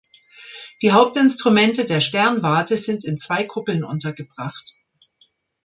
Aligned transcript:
Die 0.81 0.93
Hauptinstrumente 0.93 1.85
der 1.85 1.99
Sternwarte 1.99 2.75
sind 2.75 3.05
in 3.05 3.19
zwei 3.19 3.43
Kuppeln 3.43 3.83
untergebracht. 3.83 4.77